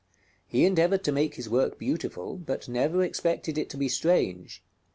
[0.47, 4.63] He endeavored to make his work beautiful, but never expected it to be strange.